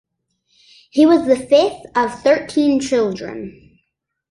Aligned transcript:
He 0.89 1.05
was 1.05 1.27
the 1.27 1.35
fifth 1.35 1.85
of 1.95 2.23
thirteen 2.23 2.79
children. 2.79 3.77